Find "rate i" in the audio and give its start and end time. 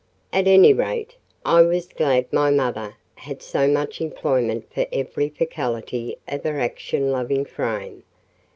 0.73-1.61